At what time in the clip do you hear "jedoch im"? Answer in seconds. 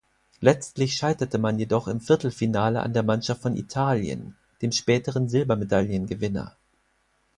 1.59-2.01